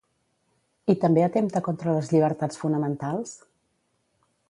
I 0.93 0.95
també 1.03 1.25
atempta 1.27 1.63
contra 1.69 1.95
les 1.99 2.11
llibertats 2.15 2.61
fonamentals? 2.65 3.37